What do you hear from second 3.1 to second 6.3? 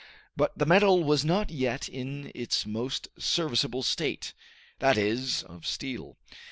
serviceable state, that is, of steel.